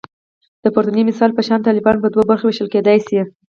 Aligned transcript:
د 0.63 0.65
پورتني 0.73 1.01
مثال 1.09 1.31
په 1.35 1.41
شان 1.47 1.59
طالبان 1.67 1.95
په 1.99 2.07
دوو 2.13 2.29
برخو 2.29 2.45
ویشل 2.47 2.67
کېدای 2.73 2.97
شي 3.07 3.19